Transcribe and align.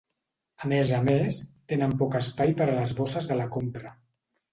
A 0.67 0.69
més 0.69 0.93
a 0.99 1.01
més, 1.07 1.37
tenen 1.73 1.93
poc 1.99 2.17
espai 2.21 2.55
per 2.63 2.67
a 2.69 2.79
les 2.79 2.95
bosses 3.01 3.29
de 3.33 3.39
la 3.41 3.47
compra. 3.57 3.93